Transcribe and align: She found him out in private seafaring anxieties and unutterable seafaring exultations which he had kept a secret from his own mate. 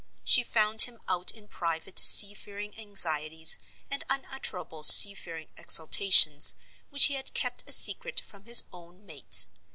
She 0.23 0.41
found 0.43 0.81
him 0.81 0.99
out 1.07 1.29
in 1.29 1.47
private 1.47 1.99
seafaring 1.99 2.75
anxieties 2.79 3.59
and 3.91 4.03
unutterable 4.09 4.81
seafaring 4.81 5.49
exultations 5.57 6.55
which 6.89 7.05
he 7.05 7.13
had 7.13 7.35
kept 7.35 7.69
a 7.69 7.71
secret 7.71 8.19
from 8.19 8.45
his 8.45 8.63
own 8.73 9.05
mate. 9.05 9.45